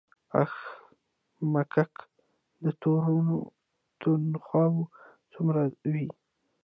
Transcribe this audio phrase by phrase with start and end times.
[0.39, 0.63] آ ښه
[1.51, 2.03] مککه،
[2.63, 3.27] د تورن
[3.99, 4.71] تنخواه
[5.31, 6.07] څومره وي؟